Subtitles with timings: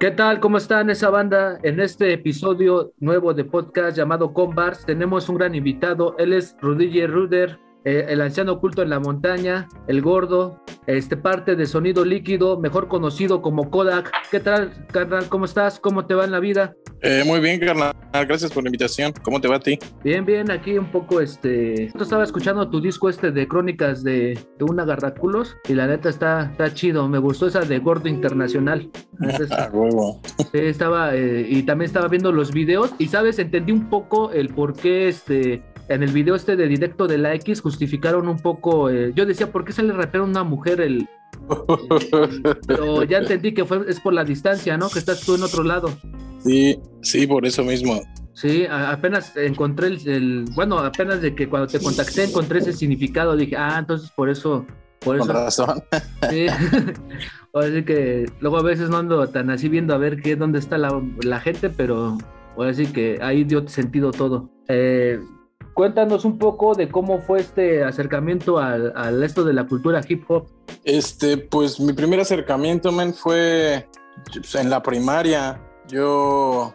[0.00, 0.40] ¿Qué tal?
[0.40, 1.58] ¿Cómo están esa banda?
[1.62, 6.16] En este episodio nuevo de podcast llamado Combars tenemos un gran invitado.
[6.16, 11.54] Él es Rudy Ruder, eh, el anciano oculto en la montaña, el gordo, este parte
[11.54, 14.10] de sonido líquido, mejor conocido como Kodak.
[14.30, 15.28] ¿Qué tal, carnal?
[15.28, 15.78] ¿Cómo estás?
[15.78, 16.74] ¿Cómo te va en la vida?
[17.02, 17.94] Eh, muy bien, carnal.
[18.12, 19.12] Gracias por la invitación.
[19.22, 19.78] ¿Cómo te va a ti?
[20.04, 20.50] Bien, bien.
[20.50, 21.90] Aquí un poco, este...
[21.94, 26.08] Yo estaba escuchando tu disco este de crónicas de, de un agarraculos y la neta
[26.08, 27.08] está, está chido.
[27.08, 28.90] Me gustó esa de Gordo Internacional.
[29.72, 30.20] Huevo.
[30.38, 31.14] Sí, estaba...
[31.14, 33.38] Eh, y también estaba viendo los videos y, ¿sabes?
[33.38, 37.34] Entendí un poco el por qué, este en el video este de directo de la
[37.34, 40.80] X justificaron un poco, eh, yo decía, ¿por qué se le rapea a una mujer
[40.80, 41.08] el,
[42.66, 44.88] Pero ya entendí que fue, es por la distancia, ¿no?
[44.88, 45.90] Que estás tú en otro lado.
[46.44, 48.00] Sí, sí, por eso mismo.
[48.32, 53.56] Sí, apenas encontré el, bueno, apenas de que cuando te contacté encontré ese significado, dije,
[53.56, 54.64] ah, entonces por eso,
[55.00, 55.26] por eso.
[55.26, 55.82] Con razón.
[56.30, 56.46] Sí.
[57.54, 60.78] Así que luego a veces no ando tan así viendo a ver qué, dónde está
[60.78, 62.16] la, la gente, pero
[62.56, 64.48] ahora sí que ahí dio sentido todo.
[64.68, 65.18] Eh,
[65.74, 70.24] Cuéntanos un poco de cómo fue este acercamiento al, al, esto de la cultura hip
[70.28, 70.46] hop.
[70.84, 73.88] Este, pues mi primer acercamiento, men, fue
[74.32, 75.60] pues, en la primaria.
[75.90, 76.74] Yo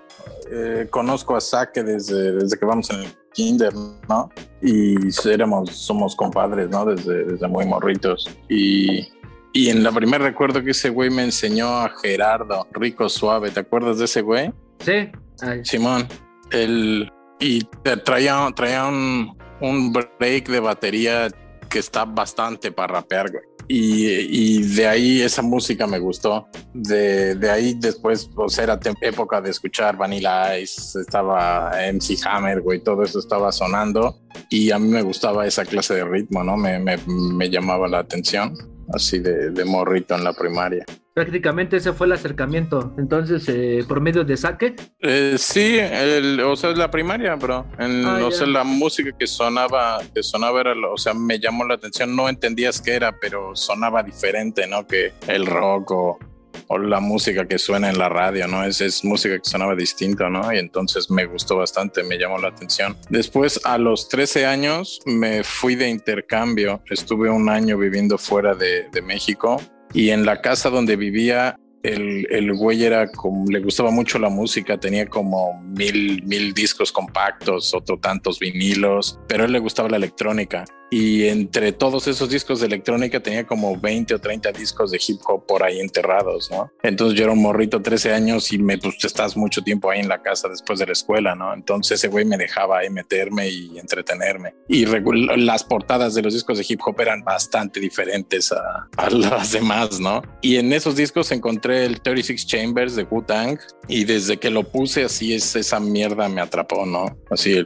[0.51, 3.73] eh, conozco a Saque desde, desde que vamos en el kinder,
[4.09, 4.29] ¿no?
[4.61, 4.95] Y
[5.29, 6.85] éramos, somos compadres, ¿no?
[6.85, 8.29] Desde, desde muy morritos.
[8.49, 9.07] Y,
[9.53, 13.51] y en la primer recuerdo que ese güey me enseñó a Gerardo, Rico Suave.
[13.51, 14.51] ¿Te acuerdas de ese güey?
[14.79, 15.09] Sí.
[15.41, 15.63] Ay.
[15.63, 16.07] Simón.
[16.51, 17.63] El, y
[18.03, 21.27] traía, traía un, un, break de batería
[21.75, 23.43] que está bastante para rapear, güey.
[23.67, 26.47] Y, y, de ahí esa música me gustó.
[26.73, 32.79] De, de ahí después, pues era época de escuchar Vanilla Ice, estaba MC Hammer, güey,
[32.79, 34.21] todo eso estaba sonando.
[34.49, 36.55] Y a mí me gustaba esa clase de ritmo, ¿no?
[36.55, 38.53] Me, me, me llamaba la atención,
[38.93, 40.85] así de, de morrito en la primaria
[41.15, 42.93] prácticamente ese fue el acercamiento.
[42.97, 44.75] Entonces, eh, por medio de saque.
[44.99, 47.65] Eh, sí, el, o sea, la primaria, bro.
[47.79, 51.63] En, ah, o sea, la música que sonaba, que sonaba era, o sea, me llamó
[51.63, 52.13] la atención.
[52.15, 54.85] No entendías qué era, pero sonaba diferente, ¿no?
[54.85, 56.19] Que el rock o,
[56.67, 58.65] o la música que suena en la radio, ¿no?
[58.65, 60.53] Es, es música que sonaba distinto, ¿no?
[60.53, 62.97] Y entonces me gustó bastante, me llamó la atención.
[63.09, 66.81] Después, a los 13 años, me fui de intercambio.
[66.89, 69.61] Estuve un año viviendo fuera de, de México
[69.93, 74.29] y en la casa donde vivía el, el, güey era como, le gustaba mucho la
[74.29, 79.89] música, tenía como mil, mil discos compactos, otro tantos vinilos, pero a él le gustaba
[79.89, 84.91] la electrónica y entre todos esos discos de electrónica tenía como 20 o 30 discos
[84.91, 86.71] de hip hop por ahí enterrados, ¿no?
[86.83, 90.07] Entonces yo era un morrito 13 años y me pues estás mucho tiempo ahí en
[90.07, 91.53] la casa después de la escuela, ¿no?
[91.53, 94.53] Entonces ese güey me dejaba ahí meterme y entretenerme.
[94.67, 99.51] Y las portadas de los discos de hip hop eran bastante diferentes a, a las
[99.51, 100.21] demás, ¿no?
[100.41, 105.03] Y en esos discos encontré el 36 Chambers de Wu-Tang y desde que lo puse
[105.03, 107.17] así es esa mierda me atrapó, ¿no?
[107.29, 107.65] Así,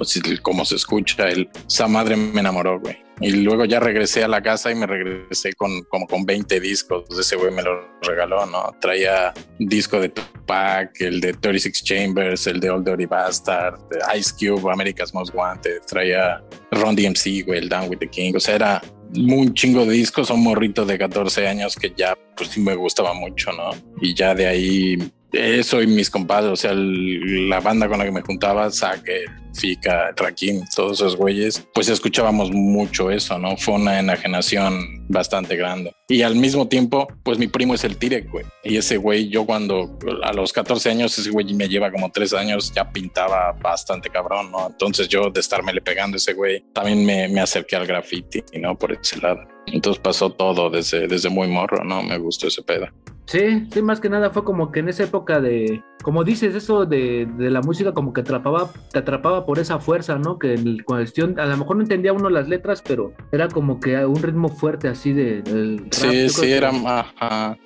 [0.00, 2.96] así como se escucha, el, esa madre me enamoró, güey.
[3.20, 7.04] Y luego ya regresé a la casa y me regresé con como con 20 discos.
[7.18, 8.74] Ese güey me lo regaló, ¿no?
[8.80, 13.80] Traía disco de Tupac, el de 36 Chambers, el de Old Dirty Bastard,
[14.16, 15.80] Ice Cube, America's Most Wanted.
[15.86, 18.34] Traía Ron DMC, güey, el Down with the King.
[18.36, 18.82] O sea, era
[19.16, 20.30] un chingo de discos.
[20.30, 23.70] Un morrito de 14 años que ya, pues sí me gustaba mucho, ¿no?
[24.00, 24.98] Y ya de ahí
[25.32, 29.24] eso y mis compadres, o sea, la banda con la que me juntaba, Saque,
[29.54, 33.56] Fica, Raquín, todos esos güeyes, pues escuchábamos mucho eso, ¿no?
[33.56, 35.92] Fue una enajenación bastante grande.
[36.08, 38.44] Y al mismo tiempo, pues mi primo es el Tirek, güey.
[38.62, 42.34] Y ese güey, yo cuando a los 14 años, ese güey me lleva como 3
[42.34, 44.66] años, ya pintaba bastante cabrón, ¿no?
[44.68, 48.76] Entonces yo de estarme pegando a ese güey, también me, me acerqué al graffiti, ¿no?
[48.76, 49.40] Por ese lado.
[49.66, 52.02] Entonces pasó todo desde, desde muy morro, ¿no?
[52.02, 52.86] Me gustó ese pedo.
[53.26, 56.86] Sí, sí, más que nada fue como que en esa época de, como dices, eso
[56.86, 60.38] de, de la música como que atrapaba, te atrapaba por esa fuerza, ¿no?
[60.38, 64.04] Que en cuestión, a lo mejor no entendía uno las letras, pero era como que
[64.04, 65.42] un ritmo fuerte así de...
[65.42, 67.06] Del sí, sí, era más,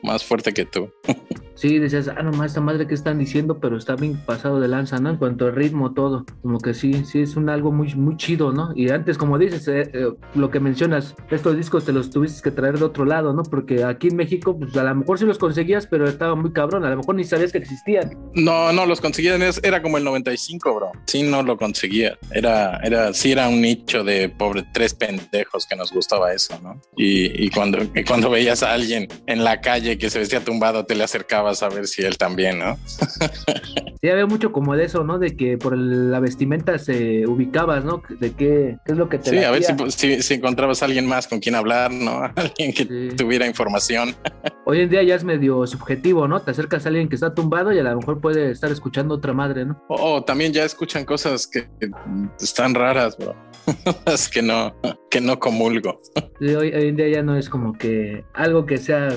[0.03, 0.91] más fuerte que tú.
[1.63, 4.99] Sí, decías, ah, nomás esta madre que están diciendo, pero está bien pasado de lanza,
[4.99, 5.11] ¿no?
[5.11, 6.27] En cuanto al ritmo, todo.
[6.43, 8.73] Como que sí, sí, es un algo muy, muy chido, ¿no?
[8.75, 12.51] Y antes, como dices, eh, eh, lo que mencionas, estos discos te los tuviste que
[12.51, 13.45] traer de otro lado, ¿no?
[13.45, 16.85] Porque aquí en México, pues a lo mejor sí los conseguías, pero estaba muy cabrón,
[16.85, 18.11] a lo mejor ni sabías que existían.
[18.35, 20.91] No, no, los conseguían, era como el 95, bro.
[21.07, 22.19] Sí, no lo conseguía.
[22.33, 26.83] Era, era, sí, era un nicho de pobre tres pendejos que nos gustaba eso, ¿no?
[26.97, 30.85] Y, y cuando, y cuando veías a alguien en la calle que se vestía tumbado,
[30.87, 32.79] te le acercabas a ver si él también, ¿no?
[34.01, 35.19] sí, había mucho como de eso, ¿no?
[35.19, 38.03] De que por la vestimenta se ubicabas, ¿no?
[38.21, 41.07] De qué, qué es lo que te Sí, a ver si, si, encontrabas a alguien
[41.07, 42.23] más con quien hablar, ¿no?
[42.37, 44.15] Alguien que tuviera información.
[44.65, 46.41] hoy en día ya es medio subjetivo, ¿no?
[46.41, 49.33] Te acercas a alguien que está tumbado y a lo mejor puede estar escuchando otra
[49.33, 49.83] madre, ¿no?
[49.89, 51.69] O también ya escuchan cosas que
[52.41, 53.35] están raras, bro.
[54.07, 54.75] es que no,
[55.11, 55.99] que no comulgo.
[56.41, 59.09] hoy, hoy, en día ya no es como que algo que sea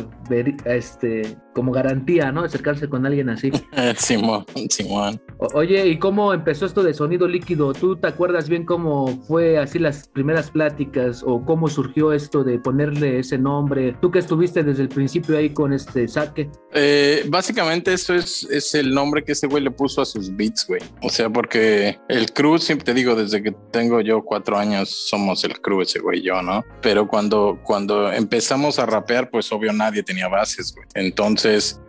[0.66, 2.42] este como garantía, ¿no?
[2.42, 3.50] Acercarse con alguien así.
[3.98, 5.20] Simón, Simón.
[5.54, 7.72] Oye, ¿y cómo empezó esto de sonido líquido?
[7.74, 12.60] ¿Tú te acuerdas bien cómo fue así las primeras pláticas o cómo surgió esto de
[12.60, 13.96] ponerle ese nombre?
[14.02, 16.50] Tú que estuviste desde el principio ahí con este saque.
[16.74, 20.68] Eh, básicamente eso es, es el nombre que ese güey le puso a sus beats,
[20.68, 20.82] güey.
[21.02, 25.44] O sea, porque el crew, siempre te digo, desde que tengo yo cuatro años, somos
[25.46, 26.66] el crew ese güey yo, ¿no?
[26.82, 30.86] Pero cuando, cuando empezamos a rapear, pues obvio nadie tenía bases, güey.
[30.96, 31.80] Entonces, entonces,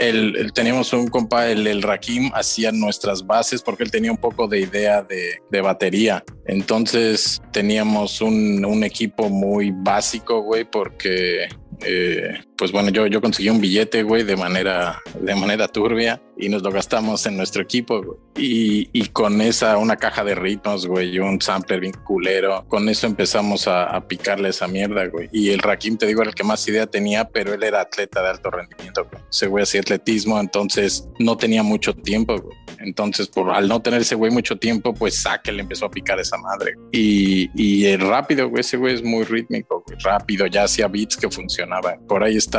[0.00, 4.46] eh, teníamos un compa, el, el Rakim, hacía nuestras bases porque él tenía un poco
[4.46, 6.22] de idea de, de batería.
[6.46, 11.48] Entonces teníamos un, un, equipo muy básico, güey, porque
[11.84, 16.50] eh, pues bueno, yo, yo conseguí un billete, güey, de manera, de manera turbia y
[16.50, 18.18] nos lo gastamos en nuestro equipo, güey.
[18.36, 23.06] Y, y, con esa, una caja de ritmos, güey, un sampler bien culero, con eso
[23.06, 25.30] empezamos a, a, picarle esa mierda, güey.
[25.32, 28.22] Y el Rakim, te digo, era el que más idea tenía, pero él era atleta
[28.22, 29.22] de alto rendimiento, güey.
[29.30, 32.56] Ese güey hacía atletismo, entonces no tenía mucho tiempo, güey.
[32.80, 36.18] Entonces, por, al no tener ese güey mucho tiempo, pues saque le empezó a picar
[36.18, 36.74] esa madre.
[36.92, 41.30] Y, y rápido, güey, ese güey es muy rítmico, güey, rápido, ya hacía beats que
[41.30, 42.06] funcionaban.
[42.06, 42.49] Por ahí está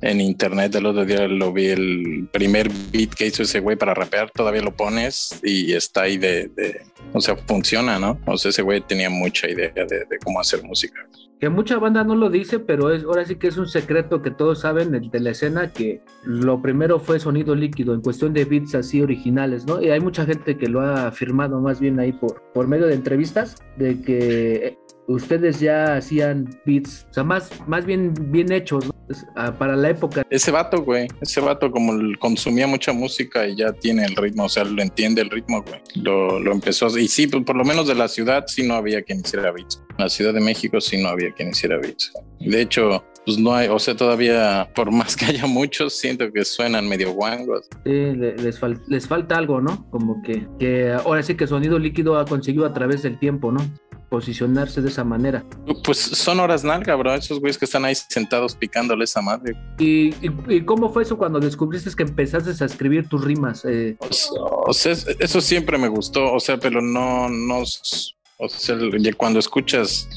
[0.00, 3.94] en internet, el otro día lo vi, el primer beat que hizo ese güey para
[3.94, 8.18] rapear, todavía lo pones y está ahí de, de o sea, funciona, ¿no?
[8.26, 11.06] O sea, ese güey tenía mucha idea de, de cómo hacer música
[11.40, 14.30] que mucha banda no lo dice, pero es ahora sí que es un secreto que
[14.30, 18.74] todos saben de la escena que lo primero fue sonido líquido en cuestión de beats
[18.74, 19.80] así originales, ¿no?
[19.80, 22.94] Y hay mucha gente que lo ha afirmado más bien ahí por, por medio de
[22.94, 28.88] entrevistas de que ustedes ya hacían beats, o sea, más, más bien bien hechos.
[29.36, 30.22] Ah, para la época.
[30.28, 34.48] Ese vato, güey, ese vato como consumía mucha música y ya tiene el ritmo, o
[34.50, 35.80] sea, lo entiende el ritmo, güey.
[35.94, 39.02] Lo, lo empezó, y sí, pues, por lo menos de la ciudad sí no había
[39.02, 39.82] quien hiciera beats.
[39.96, 42.12] La Ciudad de México sí no había quien hiciera beats.
[42.40, 46.46] De hecho, pues no hay, o sea, todavía, por más que haya muchos, siento que
[46.46, 47.68] suenan medio guangos.
[47.84, 49.86] Sí, les, fal les falta algo, ¿no?
[49.90, 53.60] Como que, que ahora sí que sonido líquido ha conseguido a través del tiempo, ¿no?
[54.08, 55.44] posicionarse de esa manera.
[55.84, 57.12] Pues son horas nalga, bro.
[57.12, 59.52] Esos güeyes que están ahí sentados picándole esa madre.
[59.78, 60.14] ¿Y,
[60.48, 63.66] y, cómo fue eso cuando descubriste que empezaste a escribir tus rimas?
[63.66, 63.98] Eh...
[64.00, 68.78] O, sea, eso siempre me gustó, o sea, pero no, no, o sea,
[69.18, 70.08] cuando escuchas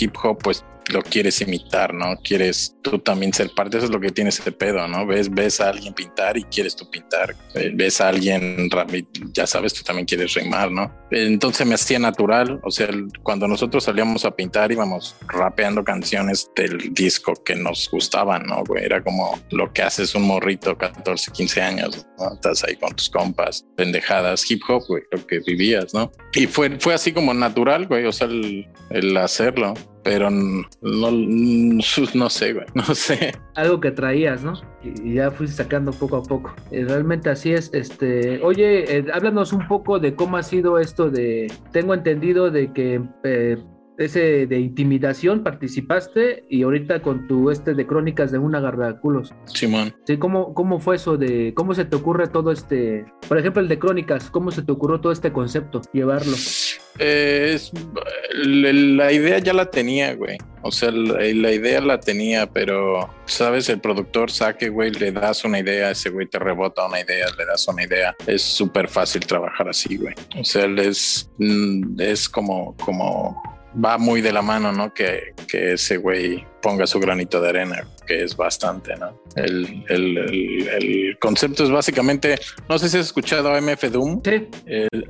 [0.00, 2.16] hip hop, pues lo quieres imitar, ¿no?
[2.22, 5.06] Quieres tú también ser parte, eso es lo que tiene ese pedo, ¿no?
[5.06, 8.68] Ves, ves a alguien pintar y quieres tú pintar, eh, ves a alguien,
[9.32, 10.92] ya sabes, tú también quieres rimar, ¿no?
[11.10, 12.88] Entonces me hacía natural, o sea,
[13.22, 18.62] cuando nosotros salíamos a pintar íbamos rapeando canciones del disco que nos gustaban, ¿no?
[18.76, 22.34] Era como lo que haces un morrito, 14, 15 años, ¿no?
[22.34, 26.10] Estás ahí con tus compas, pendejadas, hip hop, güey, lo que vivías, ¿no?
[26.34, 29.74] Y fue, fue así como natural, güey, o sea, el, el hacerlo
[30.08, 30.70] pero no,
[32.14, 33.34] no, sé, güey, no sé.
[33.54, 34.54] Algo que traías, ¿no?
[34.82, 36.54] Y ya fuiste sacando poco a poco.
[36.70, 37.70] Eh, realmente así es.
[37.74, 41.52] Este, oye, eh, háblanos un poco de cómo ha sido esto de.
[41.72, 43.58] Tengo entendido de que eh,
[43.98, 49.34] ese de intimidación participaste y ahorita con tu este de crónicas de una garraculos.
[49.46, 49.94] Simón.
[50.06, 53.68] Sí, ¿cómo, ¿cómo fue eso de cómo se te ocurre todo este, por ejemplo, el
[53.68, 56.36] de crónicas, cómo se te ocurrió todo este concepto, llevarlo?
[57.00, 57.58] Eh,
[58.34, 60.38] la idea ya la tenía, güey.
[60.62, 63.68] O sea, la, la, idea la tenía, pero, ¿sabes?
[63.68, 67.46] El productor saque, güey, le das una idea, ese güey te rebota una idea, le
[67.46, 68.16] das una idea.
[68.26, 70.14] Es súper fácil trabajar así, güey.
[70.36, 73.40] O sea, es, mm, es como, como
[73.72, 74.92] va muy de la mano, ¿no?
[74.92, 79.20] Que, que ese güey ponga su granito de arena, que es bastante, ¿no?
[79.36, 84.22] El, el, el, el, concepto es básicamente, no sé si has escuchado a MF Doom.
[84.24, 84.48] Sí.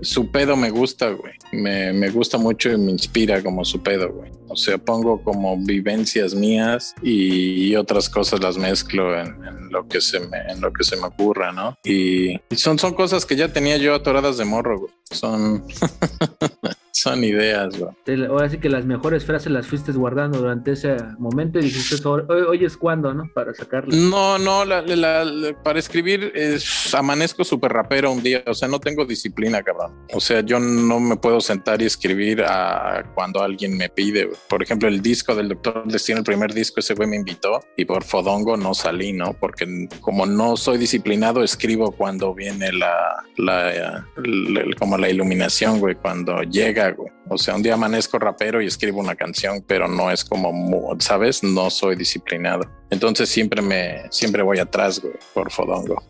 [0.02, 1.34] su pedo me gusta, güey.
[1.52, 4.30] Me, me, gusta mucho y me inspira como su pedo, güey.
[4.48, 9.86] O sea, pongo como vivencias mías y, y otras cosas las mezclo en, en, lo
[9.88, 11.76] que se me, en lo que se me ocurra, ¿no?
[11.84, 14.92] Y, y son, son cosas que ya tenía yo atoradas de morro, güey.
[15.10, 15.64] Son...
[17.00, 18.24] son ideas, güey.
[18.26, 22.22] Ahora sí que las mejores frases las fuiste guardando durante ese momento y dijiste, hoy,
[22.28, 23.30] hoy es cuando, ¿no?
[23.34, 23.94] Para sacarlas.
[23.94, 28.66] No, no, la, la, la, para escribir es, amanezco súper rapero un día, o sea,
[28.68, 29.94] no tengo disciplina, cabrón.
[30.12, 34.28] O sea, yo no me puedo sentar y escribir a cuando alguien me pide.
[34.48, 37.84] Por ejemplo, el disco del Doctor Destino, el primer disco, ese güey me invitó y
[37.84, 39.34] por Fodongo no salí, ¿no?
[39.34, 45.94] Porque como no soy disciplinado, escribo cuando viene la, la, la como la iluminación, güey,
[45.94, 46.87] cuando llega
[47.28, 51.42] O sea, un día amanezco rapero y escribo una canción, pero no es como, ¿sabes?
[51.42, 52.68] No soy disciplinado.
[52.90, 56.02] Entonces siempre me, siempre voy atrás, güey, por fodongo.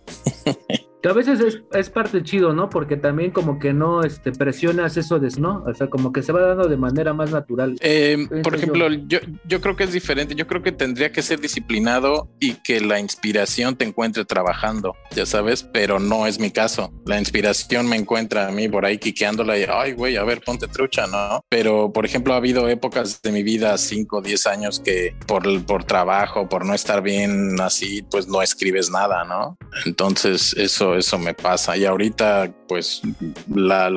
[1.02, 2.68] Que a veces es, es, parte chido, ¿no?
[2.68, 5.62] Porque también como que no este, presionas eso de, ¿no?
[5.66, 7.76] O sea, como que se va dando de manera más natural.
[7.80, 9.18] Eh, por ejemplo, yo.
[9.44, 9.60] yo.
[9.60, 10.34] creo que es diferente.
[10.34, 15.26] Yo creo que tendría que ser disciplinado y que la inspiración te encuentre trabajando, ya
[15.26, 16.92] sabes, pero no es mi caso.
[17.06, 20.66] La inspiración me encuentra a mí por ahí quiqueándola y, ay, güey, a ver, ponte
[20.66, 21.42] trucha, ¿no?
[21.48, 25.64] Pero, por ejemplo, ha habido épocas de mi vida, 5 o 10 años, que por,
[25.64, 29.56] por trabajo, por no estar bien así, pues no escribes nada, ¿no?
[29.84, 31.76] Entonces, eso eso, me pasa.
[31.76, 33.02] Y ahorita, pues,
[33.48, 33.90] la,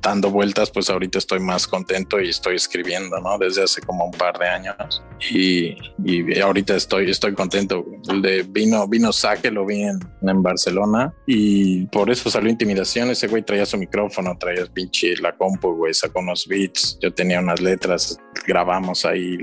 [0.00, 3.38] dando vueltas, pues ahorita estoy más contento y estoy escribiendo, ¿no?
[3.38, 5.02] Desde hace como un par de años.
[5.30, 7.84] Y, y ahorita estoy, estoy contento.
[8.08, 13.10] El de vino, vino Saque lo vi en, en Barcelona y por eso salió Intimidación.
[13.10, 16.98] Ese güey traía su micrófono, traía pinche la compu, güey, sacó unos beats.
[17.00, 19.38] Yo tenía unas letras, grabamos ahí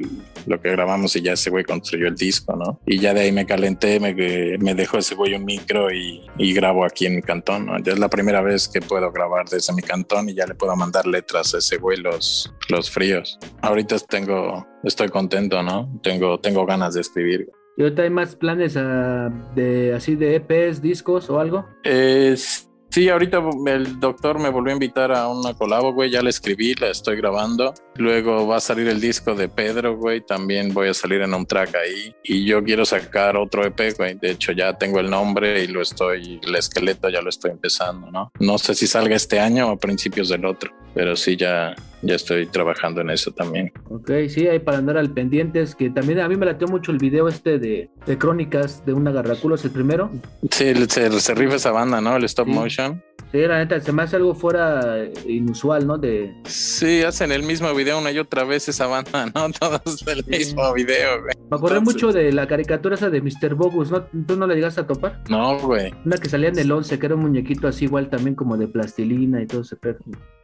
[0.45, 2.79] lo que grabamos y ya ese güey construyó el disco, ¿no?
[2.85, 4.13] Y ya de ahí me calenté, me,
[4.57, 7.79] me dejó ese güey un micro y, y grabo aquí en mi cantón, ¿no?
[7.79, 10.75] Ya es la primera vez que puedo grabar desde mi cantón y ya le puedo
[10.75, 13.39] mandar letras a ese güey los, los fríos.
[13.61, 15.99] Ahorita tengo, estoy contento, ¿no?
[16.03, 17.49] Tengo, tengo ganas de escribir.
[17.77, 21.65] ¿Y ahorita hay más planes uh, de así de EPs, discos o algo?
[21.83, 26.09] Es Sí, ahorita el doctor me volvió a invitar a una colabo, güey.
[26.11, 27.73] Ya la escribí, la estoy grabando.
[27.95, 30.19] Luego va a salir el disco de Pedro, güey.
[30.19, 32.13] También voy a salir en un track ahí.
[32.21, 34.15] Y yo quiero sacar otro EP, güey.
[34.15, 38.11] De hecho, ya tengo el nombre y lo estoy, el esqueleto ya lo estoy empezando,
[38.11, 38.29] ¿no?
[38.41, 42.15] No sé si salga este año o a principios del otro, pero sí ya, ya
[42.15, 43.71] estoy trabajando en eso también.
[43.89, 45.61] Ok, sí, hay para andar al pendiente.
[45.61, 48.93] Es que también a mí me latió mucho el video este de, de crónicas de
[48.93, 50.11] una garraculos, el primero.
[50.49, 52.15] Sí, se, se rifa esa banda, ¿no?
[52.15, 53.01] El stop motion.
[53.31, 55.97] Sí, la neta, se me hace algo fuera inusual, ¿no?
[55.97, 56.35] De...
[56.43, 59.49] Sí, hacen el mismo video una y otra vez esa banda, ¿no?
[59.51, 61.35] Todos el mismo video, güey.
[61.49, 63.55] Me acordé mucho de la caricatura esa de Mr.
[63.55, 64.03] Bogus, ¿no?
[64.27, 65.23] ¿Tú no la llegaste a topar?
[65.29, 65.93] No, güey.
[66.05, 68.67] Una que salía en el 11, que era un muñequito así igual también como de
[68.67, 69.99] plastilina y todo ese pedo.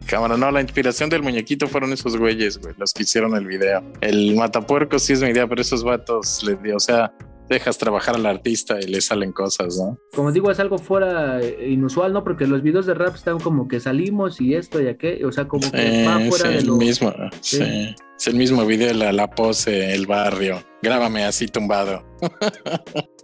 [0.06, 3.84] Cámara, no, la inspiración del muñequito fueron esos güeyes, güey, los que hicieron el video.
[4.00, 7.12] El matapuerco sí es mi idea, pero esos vatos le dio, o sea,
[7.50, 9.98] dejas trabajar al artista y le salen cosas, ¿no?
[10.14, 12.24] Como digo, es algo fuera eh, inusual, ¿no?
[12.24, 15.48] Porque los videos de rap están como que salimos y esto y aquello, o sea,
[15.48, 16.76] como que va fuera de lo...
[16.76, 17.96] mismo, sí.
[18.18, 20.64] Es el mismo video, la, la pose, el barrio.
[20.82, 22.04] Grábame así tumbado.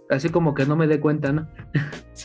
[0.08, 1.48] así como que no me dé cuenta, ¿no?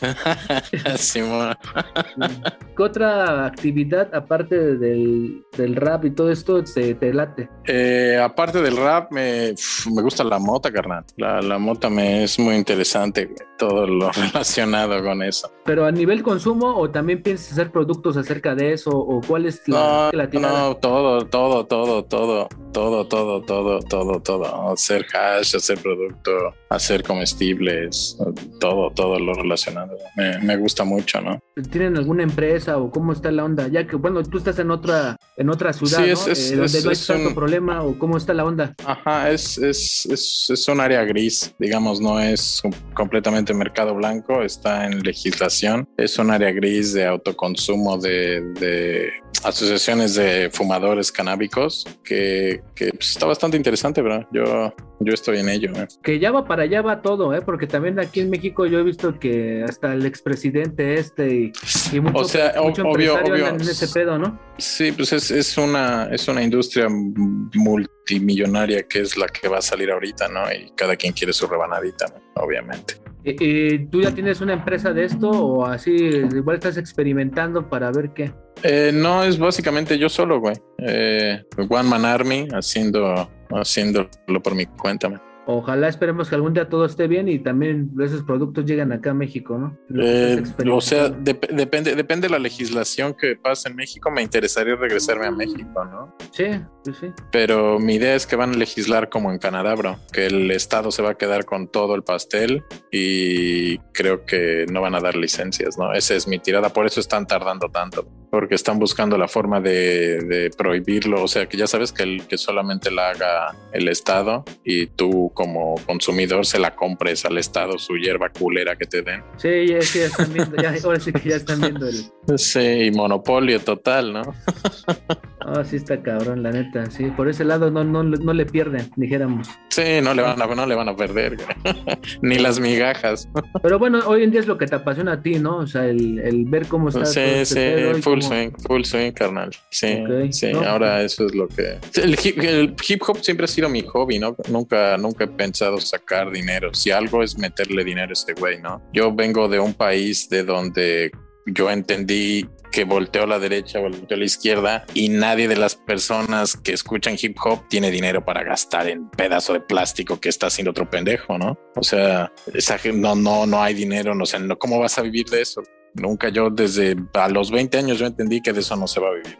[2.76, 7.48] ¿Qué otra actividad aparte del, rap y todo esto te, te late?
[7.66, 9.52] Eh, aparte del rap, me,
[9.92, 11.04] me, gusta la mota, carnal.
[11.16, 15.52] La, la mota me es muy interesante, todo lo relacionado con eso.
[15.66, 19.62] Pero a nivel consumo, o también piensas hacer productos acerca de eso, o cuál es
[19.68, 24.72] la, no, No, todo, todo, todo, todo, todo, todo, todo, todo, todo.
[24.72, 26.30] Hacer hash, hacer producto,
[26.70, 28.16] hacer comestibles,
[28.58, 29.96] todo, todo lo relacionado.
[30.16, 31.38] Me, me, gusta mucho, ¿no?
[31.70, 33.68] ¿Tienen alguna empresa o cómo está la onda?
[33.68, 36.06] Ya que, bueno, tú estás en otra, en otra ciudad, ¿no?
[36.06, 38.74] Es, eh, donde no hay tanto problema o cómo está la onda.
[38.86, 42.62] Ajá, es, es, es, es un área gris, digamos, no es
[42.94, 49.10] completamente mercado blanco, está en legislación, es un área gris de autoconsumo de, de
[49.44, 54.26] asociaciones de fumadores canábicos que, que pues, está bastante interesante, ¿verdad?
[54.32, 55.70] Yo, yo estoy en ello.
[55.76, 55.88] ¿eh?
[56.02, 57.40] Que ya va para allá va todo, ¿eh?
[57.42, 61.52] Porque también aquí en México yo he visto que hasta el expresidente este y,
[61.92, 64.38] y mucho, o sea, mucho obvio, obvio, en ese pedo, ¿no?
[64.58, 69.62] Sí, pues es, es, una, es una industria multimillonaria que es la que va a
[69.62, 70.52] salir ahorita, ¿no?
[70.52, 72.99] Y cada quien quiere su rebanadita, obviamente.
[73.24, 78.10] ¿Y, ¿Tú ya tienes una empresa de esto o así igual estás experimentando para ver
[78.14, 78.32] qué?
[78.62, 80.54] Eh, no, es básicamente yo solo, güey.
[80.78, 85.20] Eh, One Man Army haciendo, haciéndolo por mi cuenta, man.
[85.52, 89.14] Ojalá esperemos que algún día todo esté bien y también esos productos lleguen acá a
[89.14, 89.76] México, ¿no?
[90.00, 94.10] Eh, o sea, depende, depende de la legislación que pase en México.
[94.10, 96.14] Me interesaría regresarme a México, ¿no?
[96.30, 96.46] Sí,
[96.84, 97.06] sí, sí.
[97.32, 99.98] Pero mi idea es que van a legislar como en Canadá, bro.
[100.12, 104.80] Que el Estado se va a quedar con todo el pastel y creo que no
[104.80, 105.92] van a dar licencias, ¿no?
[105.92, 106.68] Esa es mi tirada.
[106.68, 108.06] Por eso están tardando tanto.
[108.30, 111.24] Porque están buscando la forma de, de prohibirlo.
[111.24, 115.32] O sea, que ya sabes que, el, que solamente la haga el Estado y tú
[115.34, 119.22] como consumidor se la compres al Estado su hierba culera que te den.
[119.36, 122.04] Sí, ya, ya están viendo, ya, ahora sí que ya están viendo el...
[122.38, 124.22] Sí, monopolio total, ¿no?
[125.46, 127.04] Ah, sí está cabrón, la neta, sí.
[127.16, 129.48] Por ese lado no, no, no le pierden, dijéramos.
[129.68, 131.36] Sí, no le van a, no le van a perder,
[132.22, 133.28] ni las migajas.
[133.62, 135.58] Pero bueno, hoy en día es lo que te apasiona a ti, ¿no?
[135.58, 137.06] O sea, el, el ver cómo está.
[137.06, 139.50] Sí, este sí, full swing, full swing, carnal.
[139.70, 141.78] Sí, sí, ahora eso es lo que...
[142.00, 144.36] El hip, el hip hop siempre ha sido mi hobby, ¿no?
[144.48, 146.72] Nunca, nunca he pensado sacar dinero.
[146.74, 148.82] Si algo es meterle dinero a este güey, ¿no?
[148.92, 151.10] Yo vengo de un país de donde
[151.52, 155.74] yo entendí que volteó a la derecha, volteó a la izquierda y nadie de las
[155.74, 160.46] personas que escuchan hip hop tiene dinero para gastar en pedazo de plástico que está
[160.46, 161.58] haciendo otro pendejo, ¿no?
[161.74, 165.26] O sea, esa, no, no, no hay dinero, no sé, no, ¿cómo vas a vivir
[165.26, 165.62] de eso?
[165.94, 169.08] Nunca yo desde a los 20 años yo entendí que de eso no se va
[169.08, 169.38] a vivir.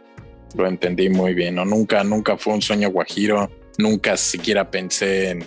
[0.55, 1.63] Lo entendí muy bien, ¿no?
[1.63, 5.45] Nunca, nunca fue un sueño guajiro, nunca siquiera pensé en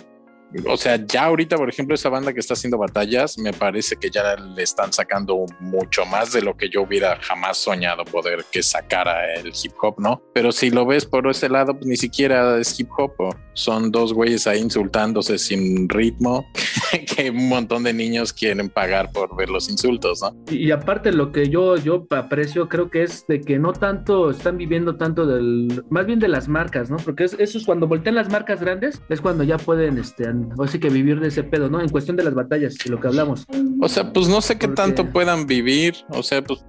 [0.67, 4.09] o sea, ya ahorita, por ejemplo, esa banda que está haciendo batallas, me parece que
[4.09, 8.63] ya le están sacando mucho más de lo que yo hubiera jamás soñado poder que
[8.63, 10.21] sacara el hip hop, ¿no?
[10.33, 14.13] Pero si lo ves por ese lado, pues ni siquiera es hip hop, son dos
[14.13, 16.45] güeyes ahí insultándose sin ritmo,
[17.15, 20.35] que un montón de niños quieren pagar por ver los insultos, ¿no?
[20.51, 24.57] Y, aparte lo que yo, yo aprecio, creo que es de que no tanto están
[24.57, 26.97] viviendo tanto del, más bien de las marcas, ¿no?
[26.97, 30.27] Porque eso es cuando voltean las marcas grandes, es cuando ya pueden, este,
[30.57, 31.81] o sí que vivir de ese pedo, ¿no?
[31.81, 33.45] En cuestión de las batallas, de lo que hablamos.
[33.81, 35.95] O sea, pues no sé qué tanto puedan vivir.
[36.09, 36.63] O sea, pues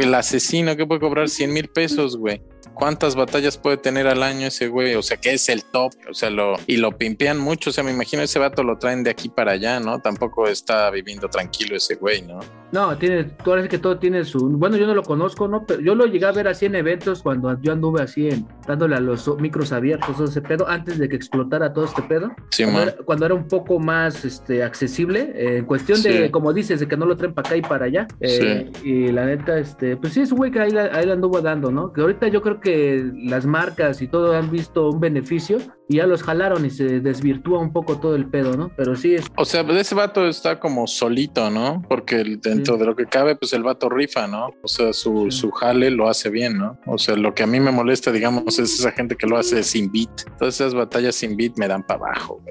[0.00, 2.42] el asesino que puede cobrar 100 mil pesos, güey.
[2.74, 4.94] ¿Cuántas batallas puede tener al año ese güey?
[4.96, 5.92] O sea, que es el top.
[6.10, 7.70] O sea, lo, y lo pimpean mucho.
[7.70, 10.00] O sea, me imagino ese vato lo traen de aquí para allá, ¿no?
[10.00, 12.40] Tampoco está viviendo tranquilo ese güey, ¿no?
[12.76, 14.50] No, tiene, parece que todo tiene su.
[14.50, 15.64] Bueno, yo no lo conozco, ¿no?
[15.64, 18.96] Pero yo lo llegué a ver así en eventos cuando yo anduve así en dándole
[18.96, 22.32] a los micros abiertos, todo ese pedo, antes de que explotara todo este pedo.
[22.50, 26.52] Sí, cuando, era, cuando era, un poco más este, accesible, eh, en cuestión de, como
[26.52, 28.06] dices, de que no lo traen para acá y para allá.
[28.20, 28.86] Eh, sí.
[28.86, 31.94] Y la neta, este, pues sí, es un güey que ahí, ahí anduvo dando, ¿no?
[31.94, 35.56] Que ahorita yo creo que las marcas y todo han visto un beneficio
[35.88, 38.72] y ya los jalaron y se desvirtúa un poco todo el pedo, ¿no?
[38.76, 39.26] Pero sí es.
[39.36, 41.82] O sea, ese vato está como solito, ¿no?
[41.88, 42.80] Porque dentro sí.
[42.80, 44.50] de lo que cabe, pues el vato rifa, ¿no?
[44.62, 45.38] O sea, su, sí.
[45.38, 46.78] su jale lo hace bien, ¿no?
[46.86, 49.62] O sea, lo que a mí me molesta, digamos, es esa gente que lo hace
[49.62, 50.24] sin beat.
[50.38, 52.42] Todas esas batallas sin beat me dan para abajo.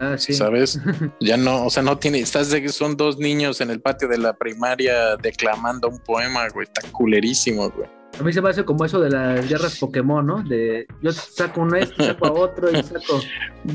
[0.00, 0.32] Ah, sí.
[0.32, 0.80] ¿Sabes?
[1.20, 4.08] Ya no, o sea, no tiene, estás de que son dos niños en el patio
[4.08, 7.88] de la primaria declamando un poema, güey, está culerísimo, güey.
[8.18, 10.42] A mí se me hace como eso de las guerras Pokémon, ¿no?
[10.42, 13.20] De yo saco uno este, saco a otro y saco.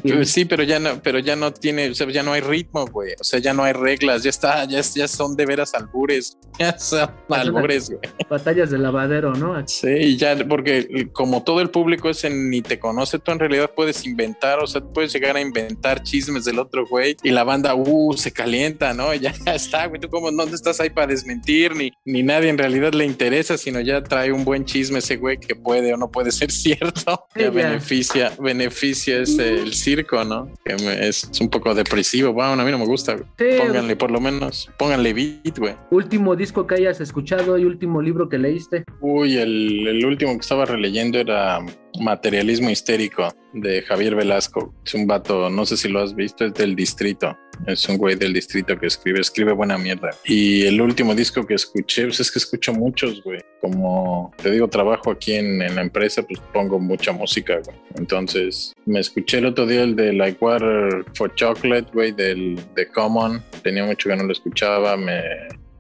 [0.04, 0.26] Y...
[0.30, 3.14] Sí, pero ya no, pero ya no tiene, o sea, ya no hay ritmo, güey.
[3.20, 6.38] O sea, ya no hay reglas, ya está, ya, ya son de veras albures.
[6.60, 8.02] Ya son albures, güey.
[8.30, 9.66] Batallas de lavadero, ¿no?
[9.66, 13.72] Sí, ya, porque como todo el público es en ni te conoce, tú en realidad
[13.74, 17.76] puedes inventar, o sea, puedes llegar a inventar chismes del otro güey y la banda,
[17.76, 19.14] uh, se calienta, ¿no?
[19.20, 20.02] Y ya está, güey.
[20.02, 23.80] Tú como no estás ahí para desmentir, ni, ni nadie en realidad le interesa, sino
[23.80, 27.26] ya trae un buen chisme ese güey que puede o no puede ser cierto.
[27.34, 30.52] Sí, ya beneficia, beneficia ese, el circo, ¿no?
[30.64, 32.34] Que me, es un poco depresivo.
[32.34, 33.18] Bueno, a mí no me gusta.
[33.38, 35.76] Sí, pónganle por lo menos, pónganle beat, güey.
[35.92, 38.84] Último disco que hayas escuchado y último libro que leíste.
[39.02, 41.60] Uy, el, el último que estaba releyendo era
[42.00, 44.74] Materialismo histérico de Javier Velasco.
[44.86, 47.38] Es un vato, no sé si lo has visto, es del distrito.
[47.68, 50.12] Es un güey del distrito que escribe, escribe buena mierda.
[50.26, 53.42] Y el último disco que escuché, pues es que escucho muchos, güey.
[53.62, 57.78] Como te digo, trabajo aquí en, en la empresa, pues pongo mucha música, güey.
[57.98, 62.88] Entonces, me escuché el otro día el de Like Water for Chocolate, güey, del de
[62.88, 63.44] Common.
[63.62, 65.22] Tenía mucho que no lo escuchaba, me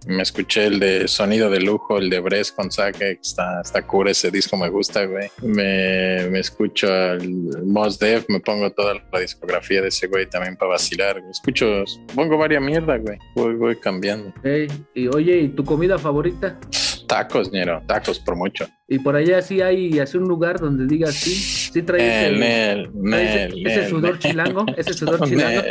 [0.10, 4.12] me escuché el de Sonido de Lujo, el de Bres con Sake, está, está cura
[4.12, 5.30] ese disco, me gusta, güey.
[5.43, 10.58] Me, me escucho el Mos Def, me pongo toda la discografía de ese güey también
[10.58, 11.22] para vacilar.
[11.22, 11.84] Me escucho,
[12.15, 13.17] pongo varias mierda, güey.
[13.36, 14.34] Voy, voy cambiando.
[14.43, 16.60] Hey, y oye, ¿y tu comida favorita?
[17.08, 18.67] Tacos, ñero, tacos por mucho.
[18.91, 22.91] Y por allá sí hay así un lugar donde digas sí, sí trae Nel, Nel,
[22.95, 25.62] Nel, ese, ese sudor chilango, ese sudor chilango.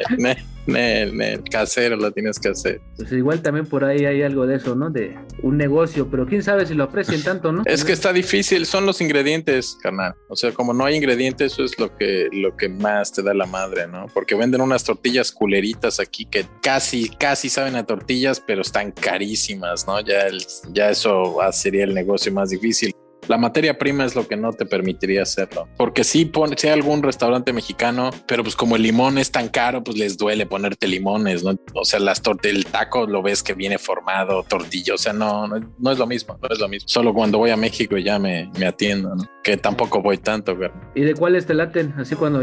[1.51, 2.81] Casero lo tienes que hacer.
[2.97, 4.91] Pues igual también por ahí hay algo de eso, ¿no?
[4.91, 7.63] De un negocio, pero quién sabe si lo aprecian tanto, ¿no?
[7.65, 10.15] Es que está difícil, son los ingredientes, carnal.
[10.29, 13.35] O sea, como no hay ingredientes, eso es lo que, lo que más te da
[13.35, 14.07] la madre, ¿no?
[14.15, 19.89] Porque venden unas tortillas culeritas aquí que casi, casi saben a tortillas, pero están carísimas,
[19.89, 20.01] ¿no?
[20.03, 20.39] Ya, el,
[20.73, 22.95] ya eso sería el negocio más difícil.
[23.29, 25.69] La materia prima es lo que no te permitiría hacerlo.
[25.77, 29.49] Porque sí, pone, si hay algún restaurante mexicano, pero pues como el limón es tan
[29.49, 31.55] caro, pues les duele ponerte limones, ¿no?
[31.75, 35.61] O sea, las el taco lo ves que viene formado, tortilla, o sea, no, no,
[35.79, 36.89] no, es lo mismo, no es lo mismo.
[36.89, 39.25] Solo cuando voy a México ya me, me atiendo, ¿no?
[39.43, 40.71] Que tampoco voy tanto, güey.
[40.95, 41.95] ¿Y de cuáles te laten?
[41.99, 42.43] Así cuando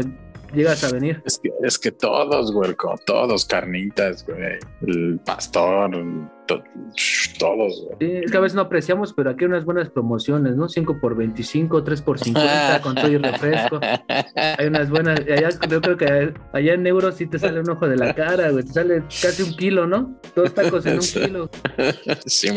[0.54, 1.22] llegas a venir.
[1.24, 5.94] Es que, es que todos, güey, todos, carnitas, güey, el pastor,
[7.38, 8.24] todos, güey.
[8.24, 10.68] Es que a veces no apreciamos, pero aquí hay unas buenas promociones, ¿no?
[10.68, 13.80] 5 por 25, 3 por 50, con todo y refresco.
[14.58, 17.88] Hay unas buenas, allá, yo creo que allá en euros sí te sale un ojo
[17.88, 20.18] de la cara, güey, te sale casi un kilo, ¿no?
[20.34, 21.50] Dos tacos en un kilo.
[22.26, 22.48] Sí,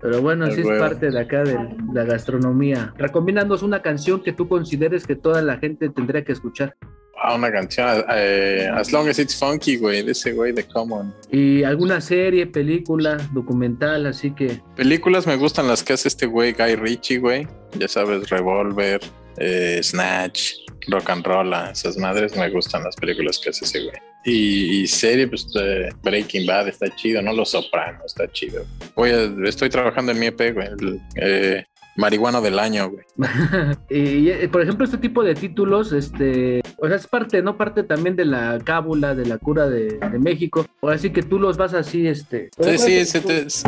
[0.00, 1.58] pero bueno, así es parte de acá de
[1.92, 2.94] la gastronomía.
[2.96, 6.76] Recomiéndanos una canción que tú consideres que toda la gente tendría que escuchar.
[7.20, 11.12] Ah, una canción, eh, As Long as It's Funky, güey, de ese güey de Common.
[11.30, 14.60] ¿Y alguna serie, película, documental, así que?
[14.76, 17.46] Películas me gustan las que hace este güey, Guy Ritchie, güey.
[17.76, 19.00] Ya sabes, Revolver,
[19.38, 20.52] eh, Snatch,
[20.88, 23.96] Rock and Roll, esas madres me gustan las películas que hace ese güey.
[24.24, 27.32] Y, serie, pues eh, Breaking Bad está chido, ¿no?
[27.32, 28.64] Los Sopranos está chido.
[28.94, 29.10] Voy
[29.46, 30.68] estoy trabajando en mi EP, güey.
[31.16, 31.64] Eh,
[31.98, 33.04] marihuano del año, güey.
[33.90, 37.56] y, eh, por ejemplo, este tipo de títulos, este, o sea, es parte, ¿no?
[37.56, 40.64] Parte también de la cábula, de la cura de, México.
[40.80, 42.50] O así que tú los vas así, este.
[42.58, 43.62] Sí, sí,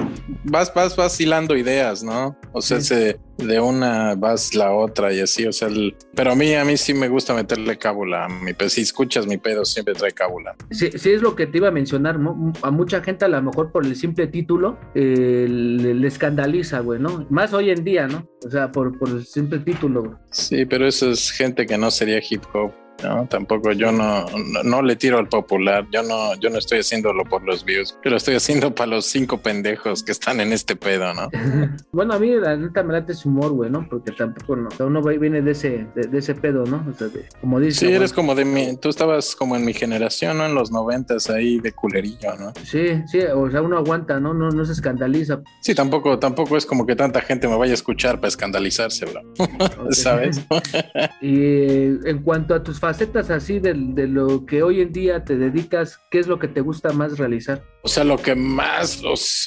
[0.45, 2.37] vas, vas vacilando ideas, ¿no?
[2.53, 5.69] O sea, se, de una vas la otra y así, o sea,
[6.15, 8.69] pero a mí, a mí sí me gusta meterle cábula a mi pedo.
[8.69, 10.55] Si escuchas mi pedo, siempre trae cábula.
[10.71, 12.53] Sí, sí es lo que te iba a mencionar, ¿no?
[12.63, 17.27] A mucha gente a lo mejor por el simple título eh, le, escandaliza, güey, ¿no?
[17.31, 18.27] Más hoy en día, ¿no?
[18.45, 20.19] O sea, por, por el simple título.
[20.31, 22.73] Sí, pero eso es gente que no sería hip hop.
[23.03, 24.27] No, tampoco yo no,
[24.65, 28.17] no, le tiro al popular, yo no, yo no estoy haciéndolo por los views, pero
[28.17, 31.29] estoy haciendo para los cinco pendejos que están en este pedo, ¿no?
[31.93, 33.87] bueno, a mí la neta me late ese humor, güey, ¿no?
[33.89, 36.85] Porque tampoco no, uno viene de ese, de, ese pedo, ¿no?
[36.89, 37.09] O sea,
[37.41, 37.79] como dices.
[37.79, 40.47] Sí, eres como de mi, tú estabas como en mi generación, ¿no?
[40.47, 42.53] En los noventas ahí de culerillo, ¿no?
[42.65, 44.35] Sí, sí, o sea, uno aguanta, ¿no?
[44.35, 45.41] No, no se escandaliza.
[45.61, 49.23] Sí, tampoco, tampoco es como que tanta gente me vaya a escuchar para escandalizarse, bro.
[49.91, 50.41] ¿Sabes?
[51.21, 55.37] y en cuanto a tus facetas así de, de, lo que hoy en día te
[55.37, 57.63] dedicas, ¿qué es lo que te gusta más realizar?
[57.83, 59.47] O sea, lo que más los...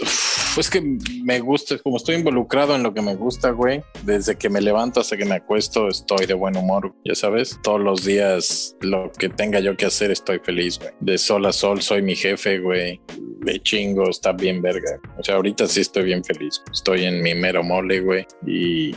[0.57, 0.81] es que
[1.23, 5.01] me gusta, como estoy involucrado en lo que me gusta, güey, desde que me levanto
[5.01, 9.29] hasta que me acuesto estoy de buen humor, ya sabes, todos los días lo que
[9.29, 10.91] tenga yo que hacer estoy feliz, güey.
[10.99, 12.99] De sol a sol soy mi jefe, güey.
[13.41, 14.99] De chingo, está bien verga.
[15.19, 16.61] O sea, ahorita sí estoy bien feliz.
[16.71, 18.25] Estoy en mi mero mole, güey.
[18.47, 18.93] Y,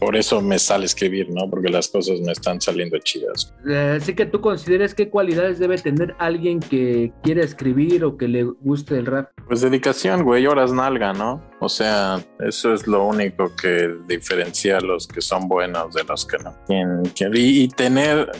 [0.00, 1.48] por eso me sale escribir, ¿no?
[1.48, 3.54] Porque las cosas me están saliendo chidas.
[3.68, 8.28] Eh, así que tú consideres qué cualidades debe tener alguien que quiere escribir o que
[8.28, 9.30] le guste el rap.
[9.46, 11.42] Pues dedicación, güey, horas nalga, ¿no?
[11.60, 16.26] O sea, eso es lo único que diferencia a los que son buenos de los
[16.26, 16.54] que no.
[17.34, 18.30] Y tener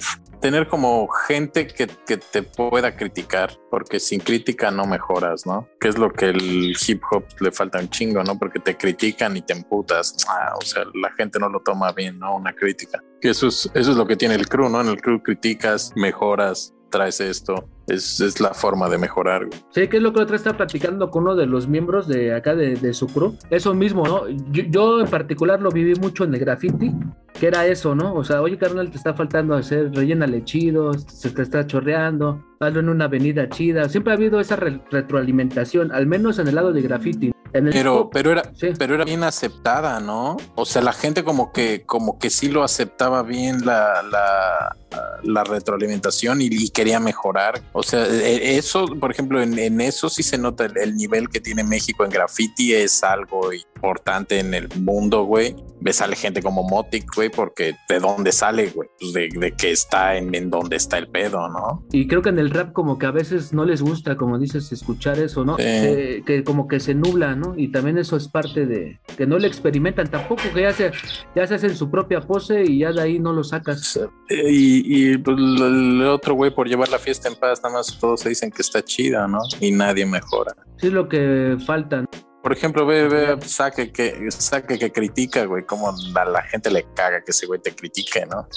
[0.43, 5.69] tener como gente que, que, te pueda criticar, porque sin crítica no mejoras, ¿no?
[5.81, 8.37] Que es lo que el hip hop le falta un chingo, ¿no?
[8.37, 10.17] Porque te critican y te emputas.
[10.29, 12.37] Ah, o sea, la gente no lo toma bien, ¿no?
[12.37, 13.01] Una crítica.
[13.21, 14.81] Eso es, eso es lo que tiene el crew, ¿no?
[14.81, 17.69] En el crew criticas, mejoras, traes esto.
[17.87, 19.49] Es, es, la forma de mejorar.
[19.71, 22.55] Sí, que es lo que otra está platicando con uno de los miembros de acá
[22.55, 23.37] de, de su crew.
[23.51, 24.29] Eso mismo, ¿no?
[24.29, 26.93] Yo, yo, en particular lo viví mucho en el graffiti,
[27.39, 28.15] que era eso, ¿no?
[28.15, 32.81] O sea, oye, carnal, te está faltando hacer, rellénale chido, se te está chorreando, hazlo
[32.81, 33.89] en una avenida chida.
[33.89, 38.43] Siempre ha habido esa retroalimentación, al menos en el lado de graffiti pero, pero era,
[38.79, 40.37] pero era bien aceptada, ¿no?
[40.55, 44.77] O sea, la gente como que, como que sí lo aceptaba bien la, la,
[45.23, 47.61] la retroalimentación y, quería mejorar.
[47.73, 51.65] O sea, e, eso, por ejemplo, en, eso sí se nota el, nivel que tiene
[51.65, 55.55] México en graffiti es algo importante en el mundo, güey.
[55.91, 60.17] Sale gente como Motic, güey, porque de dónde sale, güey, pues de, de, que está
[60.17, 61.85] en, en dónde está el pedo, ¿no?
[61.93, 64.73] Y creo que en el rap como que a veces no les gusta, como dices,
[64.73, 65.57] escuchar eso, ¿no?
[65.57, 67.55] que como que se nubla, ¿no?
[67.57, 70.93] Y también eso es parte de que no le experimentan tampoco, que ya se,
[71.35, 74.01] ya se hacen su propia pose y ya de ahí no lo sacas.
[74.29, 78.29] Y, pues, el otro güey por llevar la fiesta en paz, nada más todos se
[78.29, 79.39] dicen que está chida, ¿no?
[79.61, 80.55] Y nadie mejora.
[80.79, 82.05] Sí, es lo que falta.
[82.43, 86.85] Por ejemplo, ve, ve, saque que, saque que critica, güey, como a la gente le
[86.95, 88.49] caga que ese güey te critique, ¿no?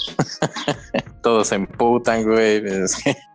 [1.22, 2.62] Todos se emputan, güey.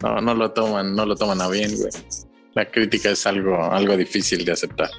[0.04, 1.92] No, no lo toman, no lo toman a bien, güey.
[2.54, 4.90] La crítica es algo, algo difícil de aceptar.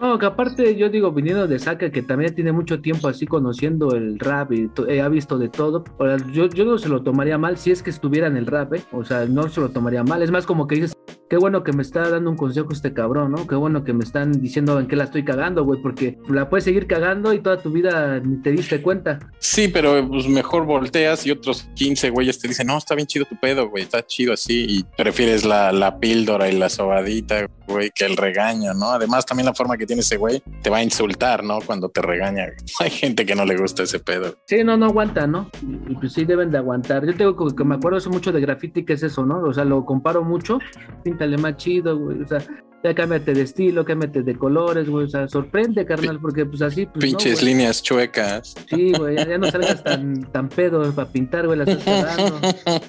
[0.00, 3.94] No, que aparte yo digo, viniendo de Saka, que también tiene mucho tiempo así conociendo
[3.94, 5.84] el rap y eh, ha visto de todo,
[6.32, 8.82] yo, yo no se lo tomaría mal si es que estuviera en el rap, ¿eh?
[8.92, 10.22] O sea, no se lo tomaría mal.
[10.22, 10.96] Es más como que dices,
[11.28, 13.46] qué bueno que me está dando un consejo este cabrón, ¿no?
[13.46, 16.64] Qué bueno que me están diciendo en qué la estoy cagando, güey, porque la puedes
[16.64, 19.18] seguir cagando y toda tu vida ni te diste cuenta.
[19.38, 23.24] Sí, pero pues mejor volteas y otros 15 güeyes te dicen, no, está bien chido
[23.24, 27.90] tu pedo, güey, está chido así y prefieres la, la píldora y la sobadita güey,
[27.90, 28.90] que el regaño, ¿no?
[28.90, 31.60] Además, también la forma que tiene ese güey te va a insultar, ¿no?
[31.60, 32.46] Cuando te regaña.
[32.80, 34.36] Hay gente que no le gusta ese pedo.
[34.46, 35.50] Sí, no, no aguanta, ¿no?
[35.88, 37.06] Y pues sí deben de aguantar.
[37.06, 39.40] Yo tengo que me acuerdo eso mucho de graffiti, que es eso, ¿no?
[39.40, 40.58] O sea, lo comparo mucho.
[41.02, 42.22] Píntale más chido, güey.
[42.22, 42.38] O sea,
[42.84, 45.06] ya cámbiate de estilo, cámbiate de colores, güey.
[45.06, 46.86] O sea, sorprende, carnal, porque pues así.
[46.86, 48.54] Pues, Pinches líneas chuecas.
[48.68, 52.18] Sí, güey, ya, no salgas tan, tan pedo para pintar, güey, la estás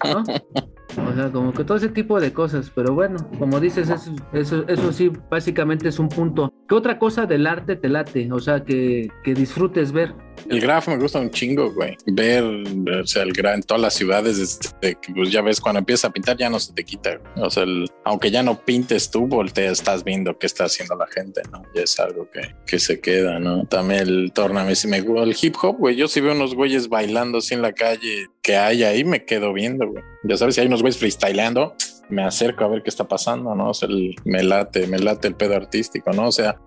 [0.03, 0.23] ¿no?
[1.31, 5.11] Como que todo ese tipo de cosas, pero bueno, como dices, eso, eso, eso sí,
[5.29, 6.53] básicamente es un punto.
[6.67, 8.29] ¿Qué otra cosa del arte te late?
[8.31, 10.13] O sea, que, que disfrutes ver.
[10.49, 11.95] El grafo me gusta un chingo, güey.
[12.05, 16.05] Ver, o sea, el grafo en todas las ciudades, este, pues ya ves, cuando empiezas
[16.09, 17.21] a pintar ya no se te quita.
[17.37, 17.63] O sea,
[18.03, 21.63] aunque ya no pintes tú, volteas, estás viendo qué está haciendo la gente, ¿no?
[21.73, 23.65] Ya es algo que, que se queda, ¿no?
[23.65, 25.95] También el torname, si me gusta el hip hop, güey.
[25.95, 29.53] Yo si veo unos güeyes bailando así en la calle que hay ahí, me quedo
[29.53, 30.03] viendo, güey.
[30.23, 31.75] Ya sabes, si hay unos güeyes freestyleando,
[32.09, 33.71] me acerco a ver qué está pasando, ¿no?
[33.71, 36.27] O el, me late, me late el pedo artístico, ¿no?
[36.27, 36.57] O sea,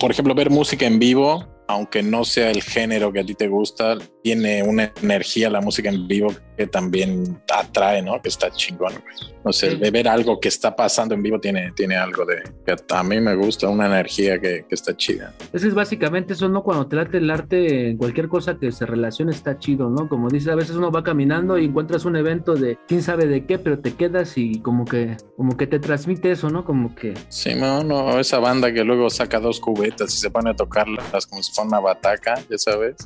[0.00, 3.48] por ejemplo, ver música en vivo aunque no sea el género que a ti te
[3.48, 8.20] gusta, tiene una energía la música en vivo que también atrae, ¿no?
[8.20, 8.92] Que está chingón,
[9.44, 12.76] No sé, de ver algo que está pasando en vivo tiene, tiene algo de que
[12.90, 15.32] a mí me gusta, una energía que, que está chida.
[15.54, 16.62] Eso es básicamente eso, ¿no?
[16.62, 20.08] Cuando trate el arte, cualquier cosa que se relacione está chido, ¿no?
[20.08, 23.46] Como dices, a veces uno va caminando y encuentras un evento de quién sabe de
[23.46, 26.66] qué, pero te quedas y como que, como que te transmite eso, ¿no?
[26.66, 27.14] Como que...
[27.28, 31.26] Sí, no, no, esa banda que luego saca dos cubetas y se pone a tocarlas
[31.26, 32.96] como si una bataca, ya sabes.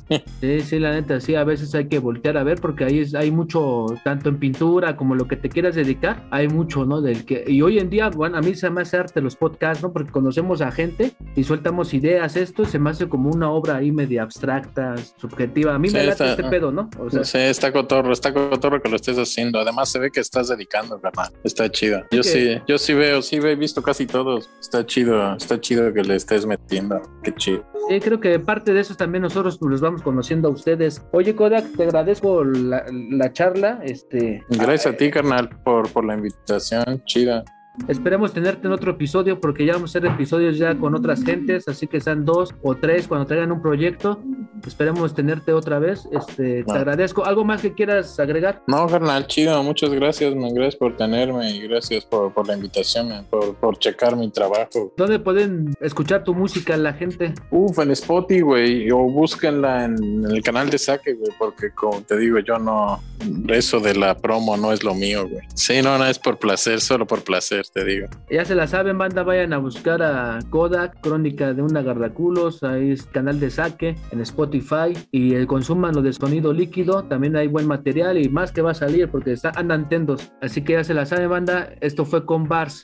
[0.41, 3.31] Sí, sí, la neta, sí, a veces hay que voltear a ver porque ahí hay
[3.31, 7.01] mucho, tanto en pintura como lo que te quieras dedicar, hay mucho, ¿no?
[7.01, 9.83] Del que, y hoy en día, bueno, a mí se me hace arte los podcasts,
[9.83, 9.91] ¿no?
[9.91, 13.91] Porque conocemos a gente y sueltamos ideas, esto se me hace como una obra ahí
[13.91, 15.75] media abstracta, subjetiva.
[15.75, 16.89] A mí me late este pedo, ¿no?
[16.99, 19.59] O sea, sí, está cotorro, está cotorro que lo estés haciendo.
[19.59, 21.31] Además se ve que estás dedicando, ¿verdad?
[21.43, 22.03] Está chido.
[22.11, 24.49] Yo sí, yo sí veo, sí he visto casi todos.
[24.59, 27.01] Está chido, está chido que le estés metiendo.
[27.23, 27.63] Qué chido.
[27.87, 31.05] Sí, creo que parte de eso también nosotros los vamos conociendo a ustedes.
[31.11, 33.79] Oye, Kodak, te agradezco la, charla.
[33.83, 37.03] Este, Gracias a ti, carnal, por, por la invitación.
[37.05, 37.43] Chida.
[37.87, 41.67] Esperemos tenerte en otro episodio porque ya vamos a hacer episodios ya con otras gentes,
[41.67, 44.19] así que sean dos o tres cuando traigan un proyecto.
[44.65, 46.07] Esperemos tenerte otra vez.
[46.11, 47.25] Este, Te agradezco.
[47.25, 48.63] ¿Algo más que quieras agregar?
[48.67, 49.61] No, carnal, chido.
[49.61, 54.31] Muchas gracias, Gracias por tenerme y gracias por, por la invitación, por, por, checar mi
[54.31, 54.93] trabajo.
[54.97, 57.33] ¿Dónde pueden escuchar tu música la gente?
[57.51, 58.91] Uf, en Spotify, güey.
[58.91, 63.01] O búsquenla en, el canal de Saque, güey, porque como te digo, yo no.
[63.47, 65.43] Eso de la promo no es lo mío, güey.
[65.53, 68.07] Sí, no, no es por placer, solo por placer te digo.
[68.29, 72.91] Ya se la saben, banda, vayan a buscar a Kodak, Crónica de una Gardaculos, ahí
[72.91, 77.47] es canal de saque en Spotify y el consuman lo de sonido líquido, también hay
[77.47, 80.31] buen material y más que va a salir porque está, andan tendos.
[80.41, 82.83] Así que ya se la saben, banda, esto fue con Bars.